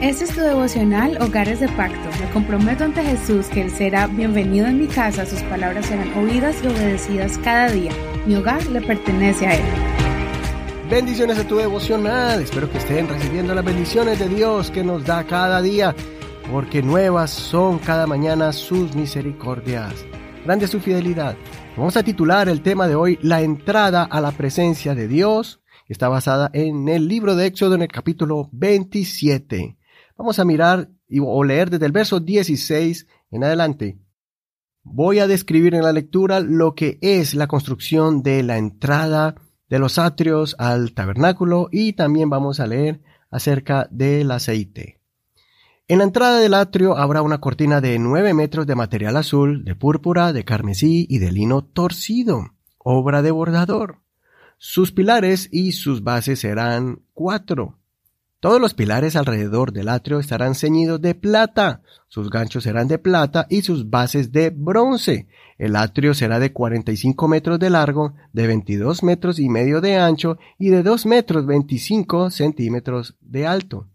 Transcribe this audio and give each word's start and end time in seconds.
Este 0.00 0.26
es 0.26 0.30
tu 0.32 0.42
devocional 0.42 1.20
Hogares 1.20 1.58
de 1.58 1.66
Pacto. 1.70 2.08
Me 2.20 2.30
comprometo 2.30 2.84
ante 2.84 3.02
Jesús 3.02 3.46
que 3.48 3.62
Él 3.62 3.70
será 3.72 4.06
bienvenido 4.06 4.68
en 4.68 4.78
mi 4.78 4.86
casa, 4.86 5.26
sus 5.26 5.42
palabras 5.42 5.86
serán 5.86 6.16
oídas 6.16 6.54
y 6.62 6.68
obedecidas 6.68 7.36
cada 7.38 7.68
día. 7.68 7.90
Mi 8.24 8.36
hogar 8.36 8.64
le 8.68 8.80
pertenece 8.80 9.48
a 9.48 9.56
Él. 9.56 9.64
Bendiciones 10.88 11.36
a 11.40 11.48
tu 11.48 11.56
devocional. 11.56 12.40
Espero 12.40 12.70
que 12.70 12.78
estén 12.78 13.08
recibiendo 13.08 13.56
las 13.56 13.64
bendiciones 13.64 14.20
de 14.20 14.28
Dios 14.28 14.70
que 14.70 14.84
nos 14.84 15.04
da 15.04 15.24
cada 15.24 15.60
día, 15.60 15.96
porque 16.48 16.80
nuevas 16.80 17.32
son 17.32 17.80
cada 17.80 18.06
mañana 18.06 18.52
sus 18.52 18.94
misericordias. 18.94 20.06
Grande 20.44 20.68
su 20.68 20.78
fidelidad. 20.78 21.36
Vamos 21.76 21.96
a 21.96 22.04
titular 22.04 22.48
el 22.48 22.62
tema 22.62 22.86
de 22.86 22.94
hoy 22.94 23.18
La 23.20 23.40
entrada 23.40 24.04
a 24.04 24.20
la 24.20 24.30
presencia 24.30 24.94
de 24.94 25.08
Dios. 25.08 25.60
Está 25.88 26.08
basada 26.08 26.50
en 26.52 26.88
el 26.88 27.08
libro 27.08 27.34
de 27.34 27.46
Éxodo 27.46 27.74
en 27.74 27.82
el 27.82 27.88
capítulo 27.88 28.48
27. 28.52 29.77
Vamos 30.18 30.40
a 30.40 30.44
mirar 30.44 30.90
o 31.22 31.44
leer 31.44 31.70
desde 31.70 31.86
el 31.86 31.92
verso 31.92 32.18
16 32.18 33.06
en 33.30 33.44
adelante. 33.44 34.00
Voy 34.82 35.20
a 35.20 35.28
describir 35.28 35.76
en 35.76 35.82
la 35.82 35.92
lectura 35.92 36.40
lo 36.40 36.74
que 36.74 36.98
es 37.02 37.34
la 37.34 37.46
construcción 37.46 38.24
de 38.24 38.42
la 38.42 38.58
entrada 38.58 39.36
de 39.68 39.78
los 39.78 39.96
atrios 39.96 40.56
al 40.58 40.92
tabernáculo 40.92 41.68
y 41.70 41.92
también 41.92 42.30
vamos 42.30 42.58
a 42.58 42.66
leer 42.66 43.00
acerca 43.30 43.86
del 43.92 44.32
aceite. 44.32 45.00
En 45.86 45.98
la 45.98 46.04
entrada 46.04 46.40
del 46.40 46.54
atrio 46.54 46.96
habrá 46.96 47.22
una 47.22 47.38
cortina 47.38 47.80
de 47.80 47.96
9 48.00 48.34
metros 48.34 48.66
de 48.66 48.74
material 48.74 49.16
azul, 49.16 49.64
de 49.64 49.76
púrpura, 49.76 50.32
de 50.32 50.44
carmesí 50.44 51.06
y 51.08 51.18
de 51.18 51.30
lino 51.30 51.62
torcido, 51.62 52.54
obra 52.78 53.22
de 53.22 53.30
bordador. 53.30 54.00
Sus 54.58 54.90
pilares 54.90 55.48
y 55.52 55.72
sus 55.72 56.02
bases 56.02 56.40
serán 56.40 57.02
cuatro. 57.14 57.77
Todos 58.40 58.60
los 58.60 58.74
pilares 58.74 59.16
alrededor 59.16 59.72
del 59.72 59.88
atrio 59.88 60.20
estarán 60.20 60.54
ceñidos 60.54 61.00
de 61.00 61.16
plata, 61.16 61.82
sus 62.06 62.30
ganchos 62.30 62.62
serán 62.62 62.86
de 62.86 62.98
plata 62.98 63.46
y 63.50 63.62
sus 63.62 63.90
bases 63.90 64.30
de 64.30 64.50
bronce. 64.50 65.26
El 65.58 65.74
atrio 65.74 66.14
será 66.14 66.38
de 66.38 66.52
45 66.52 67.26
metros 67.26 67.58
de 67.58 67.68
largo, 67.68 68.14
de 68.32 68.46
22 68.46 69.02
metros 69.02 69.40
y 69.40 69.48
medio 69.48 69.80
de 69.80 69.96
ancho 69.96 70.38
y 70.56 70.68
de 70.68 70.84
2 70.84 71.06
metros 71.06 71.46
25 71.46 72.30
centímetros 72.30 73.16
de 73.20 73.46
alto. 73.46 73.88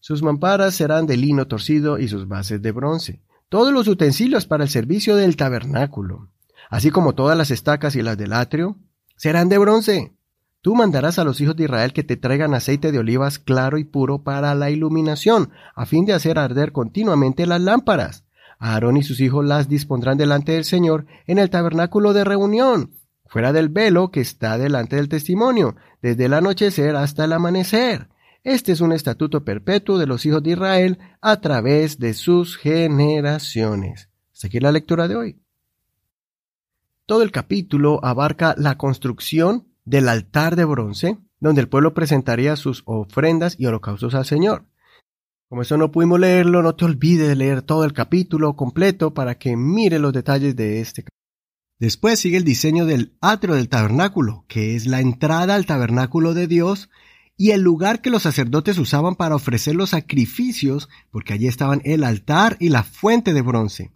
Sus 0.00 0.22
mamparas 0.22 0.74
serán 0.74 1.06
de 1.06 1.16
lino 1.16 1.46
torcido 1.46 1.98
y 2.00 2.08
sus 2.08 2.26
bases 2.26 2.60
de 2.60 2.72
bronce. 2.72 3.22
Todos 3.48 3.72
los 3.72 3.86
utensilios 3.86 4.44
para 4.44 4.64
el 4.64 4.70
servicio 4.70 5.14
del 5.14 5.36
tabernáculo, 5.36 6.30
así 6.68 6.90
como 6.90 7.14
todas 7.14 7.38
las 7.38 7.52
estacas 7.52 7.94
y 7.94 8.02
las 8.02 8.18
del 8.18 8.32
atrio, 8.32 8.76
serán 9.16 9.48
de 9.48 9.58
bronce. 9.58 10.12
Tú 10.64 10.74
mandarás 10.74 11.18
a 11.18 11.24
los 11.24 11.42
hijos 11.42 11.56
de 11.56 11.64
Israel 11.64 11.92
que 11.92 12.04
te 12.04 12.16
traigan 12.16 12.54
aceite 12.54 12.90
de 12.90 12.98
olivas 12.98 13.38
claro 13.38 13.76
y 13.76 13.84
puro 13.84 14.22
para 14.22 14.54
la 14.54 14.70
iluminación, 14.70 15.50
a 15.74 15.84
fin 15.84 16.06
de 16.06 16.14
hacer 16.14 16.38
arder 16.38 16.72
continuamente 16.72 17.46
las 17.46 17.60
lámparas. 17.60 18.24
Aarón 18.58 18.96
y 18.96 19.02
sus 19.02 19.20
hijos 19.20 19.44
las 19.44 19.68
dispondrán 19.68 20.16
delante 20.16 20.52
del 20.52 20.64
Señor 20.64 21.04
en 21.26 21.38
el 21.38 21.50
tabernáculo 21.50 22.14
de 22.14 22.24
reunión, 22.24 22.92
fuera 23.26 23.52
del 23.52 23.68
velo 23.68 24.10
que 24.10 24.22
está 24.22 24.56
delante 24.56 24.96
del 24.96 25.10
testimonio, 25.10 25.76
desde 26.00 26.24
el 26.24 26.32
anochecer 26.32 26.96
hasta 26.96 27.26
el 27.26 27.34
amanecer. 27.34 28.08
Este 28.42 28.72
es 28.72 28.80
un 28.80 28.92
estatuto 28.92 29.44
perpetuo 29.44 29.98
de 29.98 30.06
los 30.06 30.24
hijos 30.24 30.42
de 30.42 30.52
Israel 30.52 30.98
a 31.20 31.42
través 31.42 31.98
de 31.98 32.14
sus 32.14 32.56
generaciones. 32.56 34.08
Hasta 34.32 34.46
aquí 34.46 34.60
la 34.60 34.72
lectura 34.72 35.08
de 35.08 35.16
hoy. 35.16 35.42
Todo 37.04 37.22
el 37.22 37.32
capítulo 37.32 38.02
abarca 38.02 38.54
la 38.56 38.78
construcción 38.78 39.73
del 39.84 40.08
altar 40.08 40.56
de 40.56 40.64
bronce, 40.64 41.18
donde 41.40 41.60
el 41.60 41.68
pueblo 41.68 41.94
presentaría 41.94 42.56
sus 42.56 42.82
ofrendas 42.86 43.56
y 43.58 43.66
holocaustos 43.66 44.14
al 44.14 44.24
Señor. 44.24 44.66
Como 45.48 45.62
eso 45.62 45.76
no 45.76 45.92
pudimos 45.92 46.18
leerlo, 46.18 46.62
no 46.62 46.74
te 46.74 46.84
olvides 46.84 47.28
de 47.28 47.36
leer 47.36 47.62
todo 47.62 47.84
el 47.84 47.92
capítulo 47.92 48.56
completo 48.56 49.14
para 49.14 49.36
que 49.36 49.56
mire 49.56 49.98
los 49.98 50.12
detalles 50.12 50.56
de 50.56 50.80
este. 50.80 51.04
Después 51.78 52.18
sigue 52.18 52.36
el 52.36 52.44
diseño 52.44 52.86
del 52.86 53.16
atrio 53.20 53.54
del 53.54 53.68
tabernáculo, 53.68 54.44
que 54.48 54.74
es 54.74 54.86
la 54.86 55.00
entrada 55.00 55.54
al 55.54 55.66
tabernáculo 55.66 56.32
de 56.32 56.46
Dios 56.46 56.88
y 57.36 57.50
el 57.50 57.62
lugar 57.62 58.00
que 58.00 58.10
los 58.10 58.22
sacerdotes 58.22 58.78
usaban 58.78 59.16
para 59.16 59.34
ofrecer 59.34 59.74
los 59.74 59.90
sacrificios, 59.90 60.88
porque 61.10 61.32
allí 61.32 61.48
estaban 61.48 61.82
el 61.84 62.04
altar 62.04 62.56
y 62.60 62.68
la 62.68 62.84
fuente 62.84 63.34
de 63.34 63.42
bronce. 63.42 63.92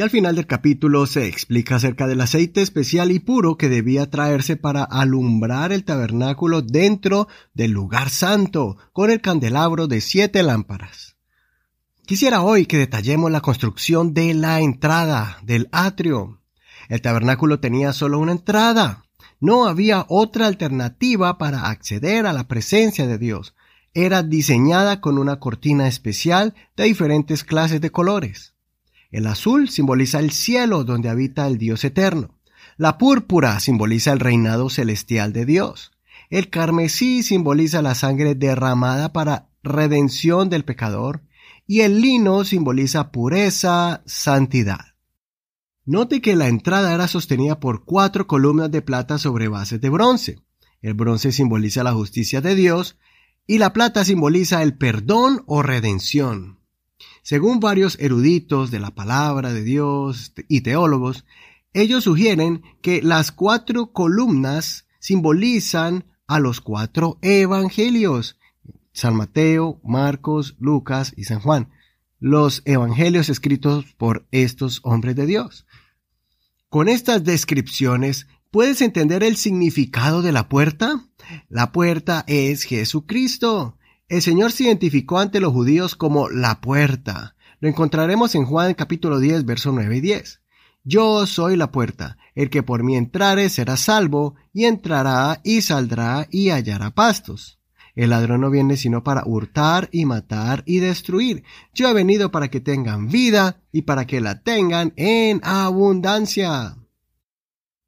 Y 0.00 0.02
al 0.02 0.08
final 0.08 0.34
del 0.34 0.46
capítulo 0.46 1.04
se 1.04 1.26
explica 1.26 1.76
acerca 1.76 2.06
del 2.06 2.22
aceite 2.22 2.62
especial 2.62 3.12
y 3.12 3.18
puro 3.18 3.58
que 3.58 3.68
debía 3.68 4.08
traerse 4.08 4.56
para 4.56 4.82
alumbrar 4.82 5.72
el 5.72 5.84
tabernáculo 5.84 6.62
dentro 6.62 7.28
del 7.52 7.72
lugar 7.72 8.08
santo, 8.08 8.78
con 8.94 9.10
el 9.10 9.20
candelabro 9.20 9.88
de 9.88 10.00
siete 10.00 10.42
lámparas. 10.42 11.16
Quisiera 12.06 12.40
hoy 12.40 12.64
que 12.64 12.78
detallemos 12.78 13.30
la 13.30 13.42
construcción 13.42 14.14
de 14.14 14.32
la 14.32 14.60
entrada 14.60 15.36
del 15.42 15.68
atrio. 15.70 16.40
El 16.88 17.02
tabernáculo 17.02 17.60
tenía 17.60 17.92
solo 17.92 18.20
una 18.20 18.32
entrada. 18.32 19.04
No 19.38 19.66
había 19.66 20.06
otra 20.08 20.46
alternativa 20.46 21.36
para 21.36 21.68
acceder 21.68 22.24
a 22.24 22.32
la 22.32 22.48
presencia 22.48 23.06
de 23.06 23.18
Dios. 23.18 23.54
Era 23.92 24.22
diseñada 24.22 25.02
con 25.02 25.18
una 25.18 25.40
cortina 25.40 25.88
especial 25.88 26.54
de 26.74 26.84
diferentes 26.84 27.44
clases 27.44 27.82
de 27.82 27.90
colores. 27.90 28.54
El 29.10 29.26
azul 29.26 29.68
simboliza 29.68 30.20
el 30.20 30.30
cielo 30.30 30.84
donde 30.84 31.08
habita 31.08 31.46
el 31.46 31.58
Dios 31.58 31.84
eterno. 31.84 32.38
La 32.76 32.96
púrpura 32.96 33.58
simboliza 33.60 34.12
el 34.12 34.20
reinado 34.20 34.70
celestial 34.70 35.32
de 35.32 35.46
Dios. 35.46 35.92
El 36.30 36.48
carmesí 36.48 37.22
simboliza 37.22 37.82
la 37.82 37.94
sangre 37.94 38.34
derramada 38.34 39.12
para 39.12 39.48
redención 39.62 40.48
del 40.48 40.64
pecador. 40.64 41.22
Y 41.66 41.80
el 41.80 42.00
lino 42.00 42.44
simboliza 42.44 43.10
pureza, 43.10 44.02
santidad. 44.06 44.94
Note 45.84 46.20
que 46.20 46.36
la 46.36 46.46
entrada 46.46 46.94
era 46.94 47.08
sostenida 47.08 47.58
por 47.58 47.84
cuatro 47.84 48.26
columnas 48.26 48.70
de 48.70 48.82
plata 48.82 49.18
sobre 49.18 49.48
bases 49.48 49.80
de 49.80 49.88
bronce. 49.88 50.38
El 50.82 50.94
bronce 50.94 51.32
simboliza 51.32 51.82
la 51.82 51.92
justicia 51.92 52.40
de 52.40 52.54
Dios 52.54 52.96
y 53.46 53.58
la 53.58 53.72
plata 53.72 54.04
simboliza 54.04 54.62
el 54.62 54.78
perdón 54.78 55.42
o 55.46 55.62
redención. 55.62 56.59
Según 57.22 57.60
varios 57.60 57.98
eruditos 58.00 58.70
de 58.70 58.80
la 58.80 58.90
palabra 58.94 59.52
de 59.52 59.62
Dios 59.62 60.32
y 60.48 60.62
teólogos, 60.62 61.24
ellos 61.72 62.04
sugieren 62.04 62.62
que 62.82 63.02
las 63.02 63.30
cuatro 63.30 63.92
columnas 63.92 64.86
simbolizan 64.98 66.04
a 66.26 66.40
los 66.40 66.60
cuatro 66.60 67.18
evangelios, 67.22 68.38
San 68.92 69.16
Mateo, 69.16 69.80
Marcos, 69.84 70.56
Lucas 70.58 71.12
y 71.16 71.24
San 71.24 71.40
Juan, 71.40 71.70
los 72.18 72.62
evangelios 72.64 73.28
escritos 73.28 73.86
por 73.96 74.26
estos 74.30 74.80
hombres 74.82 75.16
de 75.16 75.26
Dios. 75.26 75.66
Con 76.68 76.88
estas 76.88 77.24
descripciones, 77.24 78.26
¿puedes 78.50 78.80
entender 78.80 79.24
el 79.24 79.36
significado 79.36 80.22
de 80.22 80.32
la 80.32 80.48
puerta? 80.48 81.08
La 81.48 81.72
puerta 81.72 82.24
es 82.28 82.64
Jesucristo. 82.64 83.76
El 84.10 84.22
Señor 84.22 84.50
se 84.50 84.64
identificó 84.64 85.20
ante 85.20 85.38
los 85.38 85.52
judíos 85.52 85.94
como 85.94 86.28
la 86.28 86.60
puerta. 86.60 87.36
Lo 87.60 87.68
encontraremos 87.68 88.34
en 88.34 88.44
Juan 88.44 88.74
capítulo 88.74 89.20
10, 89.20 89.44
verso 89.44 89.70
9 89.70 89.98
y 89.98 90.00
10. 90.00 90.40
Yo 90.82 91.26
soy 91.26 91.56
la 91.56 91.70
puerta. 91.70 92.18
El 92.34 92.50
que 92.50 92.64
por 92.64 92.82
mí 92.82 92.96
entrare 92.96 93.48
será 93.48 93.76
salvo, 93.76 94.34
y 94.52 94.64
entrará 94.64 95.40
y 95.44 95.60
saldrá 95.60 96.26
y 96.28 96.50
hallará 96.50 96.90
pastos. 96.90 97.60
El 97.94 98.10
ladrón 98.10 98.40
no 98.40 98.50
viene 98.50 98.76
sino 98.76 99.04
para 99.04 99.22
hurtar 99.24 99.88
y 99.92 100.06
matar 100.06 100.64
y 100.66 100.80
destruir. 100.80 101.44
Yo 101.72 101.88
he 101.88 101.94
venido 101.94 102.32
para 102.32 102.48
que 102.48 102.58
tengan 102.58 103.10
vida 103.10 103.60
y 103.70 103.82
para 103.82 104.08
que 104.08 104.20
la 104.20 104.42
tengan 104.42 104.92
en 104.96 105.40
abundancia. 105.44 106.79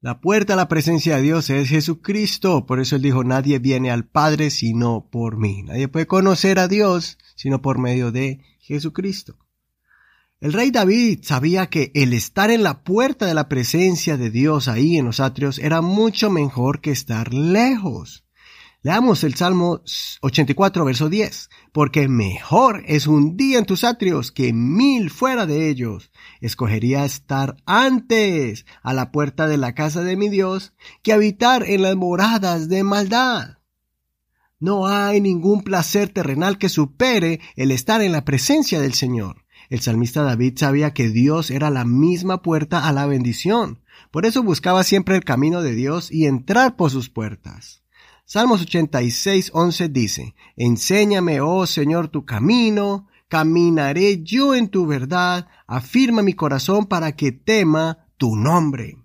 La 0.03 0.19
puerta 0.19 0.51
a 0.51 0.55
la 0.57 0.67
presencia 0.67 1.15
de 1.15 1.21
Dios 1.21 1.49
es 1.49 1.69
Jesucristo. 1.69 2.65
Por 2.65 2.81
eso 2.81 2.97
él 2.97 3.01
dijo, 3.01 3.23
nadie 3.23 3.59
viene 3.59 3.89
al 3.89 4.05
Padre 4.05 4.49
sino 4.49 5.07
por 5.09 5.37
mí. 5.37 5.63
Nadie 5.63 5.87
puede 5.87 6.07
conocer 6.07 6.59
a 6.59 6.67
Dios 6.67 7.17
sino 7.35 7.61
por 7.61 7.77
medio 7.77 8.11
de 8.11 8.41
Jesucristo. 8.59 9.37
El 10.41 10.51
rey 10.51 10.71
David 10.71 11.19
sabía 11.21 11.67
que 11.67 11.89
el 11.95 12.11
estar 12.11 12.51
en 12.51 12.63
la 12.63 12.83
puerta 12.83 13.25
de 13.25 13.33
la 13.33 13.47
presencia 13.47 14.17
de 14.17 14.29
Dios 14.29 14.67
ahí 14.67 14.97
en 14.97 15.05
los 15.05 15.21
atrios 15.21 15.57
era 15.57 15.79
mucho 15.79 16.29
mejor 16.29 16.81
que 16.81 16.91
estar 16.91 17.33
lejos. 17.33 18.25
Leamos 18.85 19.23
el 19.23 19.35
Salmo 19.35 19.81
84, 20.19 20.83
verso 20.83 21.07
10. 21.07 21.49
Porque 21.71 22.09
mejor 22.09 22.83
es 22.85 23.07
un 23.07 23.37
día 23.37 23.57
en 23.57 23.65
tus 23.65 23.85
atrios 23.85 24.33
que 24.33 24.51
mil 24.51 25.09
fuera 25.09 25.45
de 25.45 25.69
ellos. 25.69 26.11
Escogería 26.41 27.05
estar 27.05 27.55
antes 27.65 28.65
a 28.81 28.93
la 28.93 29.13
puerta 29.13 29.47
de 29.47 29.55
la 29.55 29.73
casa 29.73 30.03
de 30.03 30.17
mi 30.17 30.27
Dios 30.27 30.73
que 31.01 31.13
habitar 31.13 31.63
en 31.63 31.81
las 31.81 31.95
moradas 31.95 32.67
de 32.67 32.83
maldad. 32.83 33.59
No 34.59 34.85
hay 34.85 35.21
ningún 35.21 35.63
placer 35.63 36.09
terrenal 36.09 36.57
que 36.57 36.67
supere 36.67 37.39
el 37.55 37.71
estar 37.71 38.01
en 38.01 38.11
la 38.11 38.25
presencia 38.25 38.81
del 38.81 38.95
Señor. 38.95 39.45
El 39.69 39.79
salmista 39.79 40.23
David 40.23 40.57
sabía 40.57 40.93
que 40.93 41.07
Dios 41.07 41.51
era 41.51 41.69
la 41.69 41.85
misma 41.85 42.41
puerta 42.41 42.85
a 42.85 42.91
la 42.91 43.05
bendición. 43.05 43.81
Por 44.11 44.25
eso 44.25 44.43
buscaba 44.43 44.83
siempre 44.83 45.15
el 45.15 45.23
camino 45.23 45.61
de 45.61 45.73
Dios 45.73 46.11
y 46.11 46.25
entrar 46.25 46.75
por 46.75 46.91
sus 46.91 47.09
puertas. 47.09 47.82
Salmos 48.25 48.61
86, 48.61 49.51
11 49.53 49.89
dice, 49.89 50.35
Enséñame, 50.55 51.41
oh 51.41 51.67
Señor, 51.67 52.07
tu 52.07 52.25
camino, 52.25 53.07
caminaré 53.27 54.23
yo 54.23 54.55
en 54.55 54.69
tu 54.69 54.87
verdad, 54.87 55.47
afirma 55.67 56.21
mi 56.21 56.33
corazón 56.33 56.85
para 56.85 57.15
que 57.15 57.31
tema 57.31 58.07
tu 58.17 58.35
nombre. 58.35 58.97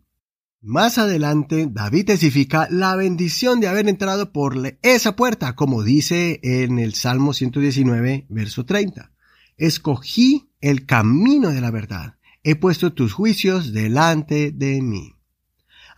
Más 0.61 0.99
adelante, 0.99 1.69
David 1.71 2.07
testifica 2.07 2.69
la 2.71 2.95
bendición 2.95 3.61
de 3.61 3.69
haber 3.69 3.89
entrado 3.89 4.33
por 4.33 4.57
esa 4.83 5.17
puerta, 5.17 5.57
como 5.57 5.83
dice 5.83 6.41
en 6.43 6.79
el 6.79 6.95
Salmo 6.95 7.33
119, 7.33 8.27
verso 8.29 8.65
30. 8.65 9.13
Escogí 9.57 10.51
el 10.61 10.87
camino 10.87 11.51
de 11.51 11.61
la 11.61 11.71
verdad, 11.71 12.19
he 12.45 12.55
puesto 12.55 12.93
tus 12.93 13.13
juicios 13.13 13.73
delante 13.73 14.53
de 14.53 14.81
mí. 14.81 15.18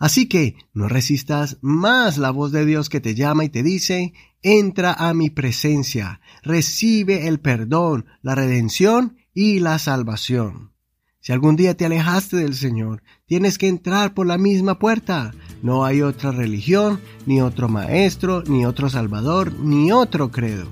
Así 0.01 0.25
que 0.25 0.55
no 0.73 0.87
resistas 0.87 1.59
más 1.61 2.17
la 2.17 2.31
voz 2.31 2.51
de 2.51 2.65
Dios 2.65 2.89
que 2.89 2.99
te 2.99 3.13
llama 3.13 3.45
y 3.45 3.49
te 3.49 3.61
dice, 3.61 4.13
entra 4.41 4.93
a 4.93 5.13
mi 5.13 5.29
presencia, 5.29 6.21
recibe 6.41 7.27
el 7.27 7.39
perdón, 7.39 8.07
la 8.23 8.33
redención 8.33 9.15
y 9.35 9.59
la 9.59 9.77
salvación. 9.77 10.71
Si 11.19 11.31
algún 11.33 11.55
día 11.55 11.77
te 11.77 11.85
alejaste 11.85 12.37
del 12.37 12.55
Señor, 12.55 13.03
tienes 13.27 13.59
que 13.59 13.67
entrar 13.67 14.15
por 14.15 14.25
la 14.25 14.39
misma 14.39 14.79
puerta. 14.79 15.35
No 15.61 15.85
hay 15.85 16.01
otra 16.01 16.31
religión, 16.31 16.99
ni 17.27 17.39
otro 17.39 17.69
maestro, 17.69 18.43
ni 18.47 18.65
otro 18.65 18.89
salvador, 18.89 19.53
ni 19.53 19.91
otro 19.91 20.31
credo. 20.31 20.65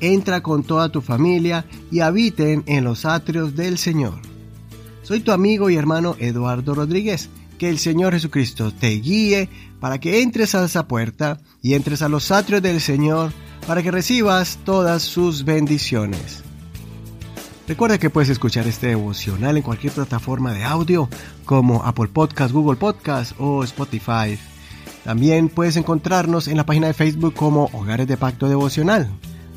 Entra 0.00 0.42
con 0.42 0.64
toda 0.64 0.90
tu 0.90 1.00
familia 1.00 1.64
y 1.90 2.00
habiten 2.00 2.62
en 2.66 2.84
los 2.84 3.06
atrios 3.06 3.56
del 3.56 3.78
Señor. 3.78 4.20
Soy 5.02 5.20
tu 5.20 5.32
amigo 5.32 5.70
y 5.70 5.76
hermano 5.76 6.14
Eduardo 6.18 6.74
Rodríguez. 6.74 7.30
Que 7.58 7.68
el 7.68 7.78
Señor 7.78 8.12
Jesucristo 8.12 8.72
te 8.72 8.88
guíe 8.88 9.48
para 9.80 9.98
que 9.98 10.22
entres 10.22 10.54
a 10.54 10.64
esa 10.64 10.86
puerta 10.86 11.40
y 11.62 11.74
entres 11.74 12.02
a 12.02 12.08
los 12.08 12.30
atrios 12.30 12.62
del 12.62 12.80
Señor 12.80 13.32
para 13.66 13.82
que 13.82 13.90
recibas 13.90 14.58
todas 14.64 15.02
sus 15.02 15.44
bendiciones. 15.44 16.42
Recuerda 17.68 17.98
que 17.98 18.10
puedes 18.10 18.28
escuchar 18.28 18.66
este 18.68 18.88
devocional 18.88 19.56
en 19.56 19.62
cualquier 19.62 19.92
plataforma 19.92 20.52
de 20.52 20.62
audio 20.62 21.08
como 21.44 21.82
Apple 21.84 22.08
Podcast, 22.08 22.52
Google 22.52 22.76
Podcast 22.76 23.32
o 23.38 23.64
Spotify. 23.64 24.38
También 25.02 25.48
puedes 25.48 25.76
encontrarnos 25.76 26.46
en 26.46 26.56
la 26.56 26.66
página 26.66 26.86
de 26.86 26.94
Facebook 26.94 27.34
como 27.34 27.68
Hogares 27.72 28.06
de 28.06 28.16
Pacto 28.16 28.48
Devocional. 28.48 29.10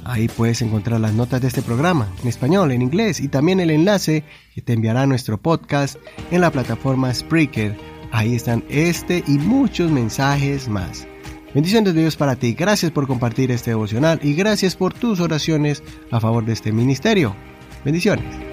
Ahí 0.06 0.28
puedes 0.28 0.62
encontrar 0.62 1.00
las 1.00 1.14
notas 1.14 1.42
de 1.42 1.48
este 1.48 1.62
programa 1.62 2.08
en 2.22 2.28
español, 2.28 2.72
en 2.72 2.82
inglés 2.82 3.20
y 3.20 3.28
también 3.28 3.60
el 3.60 3.70
enlace 3.70 4.24
que 4.56 4.62
te 4.62 4.74
enviará 4.74 5.06
nuestro 5.06 5.38
podcast 5.38 5.98
en 6.32 6.42
la 6.42 6.52
plataforma 6.52 7.14
Spreaker. 7.14 7.78
Ahí 8.12 8.36
están 8.36 8.64
este 8.70 9.24
y 9.28 9.38
muchos 9.38 9.92
mensajes 9.92 10.68
más. 10.68 11.08
Bendiciones 11.54 11.94
de 11.94 12.02
Dios 12.02 12.16
para 12.16 12.36
ti. 12.36 12.54
Gracias 12.54 12.92
por 12.92 13.08
compartir 13.08 13.52
este 13.52 13.72
devocional 13.72 14.20
y 14.24 14.34
gracias 14.34 14.76
por 14.76 14.94
tus 14.94 15.20
oraciones 15.20 15.84
a 16.12 16.20
favor 16.20 16.46
de 16.46 16.54
este 16.54 16.72
ministerio. 16.72 17.36
Bendiciones. 17.84 18.49